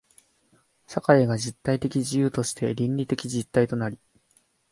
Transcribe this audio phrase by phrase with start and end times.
[0.87, 3.99] 社会が実体的自由として倫理的実体となり、